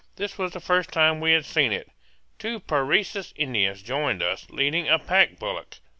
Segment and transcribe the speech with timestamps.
[0.15, 1.87] This was the first time we had seen it.
[2.39, 5.77] Two Parecis Indians joined us, leading a pack bullock.